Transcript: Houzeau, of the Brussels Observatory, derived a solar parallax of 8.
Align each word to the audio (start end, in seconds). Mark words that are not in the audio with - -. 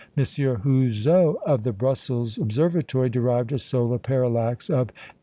Houzeau, 0.17 1.35
of 1.45 1.61
the 1.61 1.71
Brussels 1.71 2.39
Observatory, 2.39 3.07
derived 3.11 3.51
a 3.51 3.59
solar 3.59 3.99
parallax 3.99 4.67
of 4.67 4.87
8. 4.89 4.93